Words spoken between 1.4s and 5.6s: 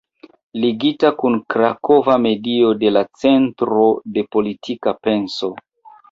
krakova medio de la Centro de Politika Penso.